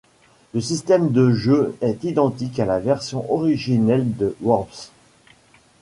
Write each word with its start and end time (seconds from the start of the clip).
Le 0.55 0.61
système 0.61 1.11
de 1.11 1.31
jeu 1.31 1.77
est 1.79 2.03
identique 2.05 2.59
à 2.59 2.65
la 2.65 2.79
version 2.79 3.31
originelle 3.31 4.17
de 4.17 4.35
Worms. 4.41 4.89